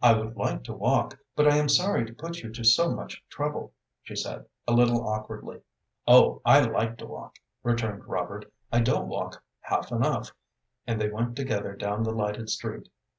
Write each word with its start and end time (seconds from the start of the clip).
"I 0.00 0.14
would 0.18 0.36
like 0.36 0.64
to 0.64 0.72
walk, 0.72 1.18
but 1.36 1.46
I 1.46 1.56
am 1.56 1.68
sorry 1.68 2.06
to 2.06 2.14
put 2.14 2.38
you 2.42 2.48
to 2.50 2.64
so 2.64 2.90
much 2.94 3.22
trouble," 3.28 3.74
she 4.02 4.16
said, 4.16 4.46
a 4.66 4.72
little 4.72 5.06
awkwardly. 5.06 5.60
"Oh, 6.06 6.40
I 6.46 6.60
like 6.60 6.96
to 6.96 7.06
walk," 7.06 7.34
returned 7.62 8.06
Robert. 8.08 8.50
"I 8.72 8.80
don't 8.80 9.06
walk 9.08 9.42
half 9.60 9.92
enough," 9.92 10.30
and 10.86 10.98
they 10.98 11.10
went 11.10 11.36
together 11.36 11.76
down 11.76 12.04
the 12.04 12.12
lighted 12.14 12.48
street. 12.48 12.88